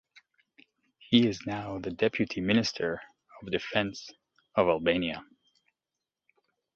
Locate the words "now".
1.45-1.77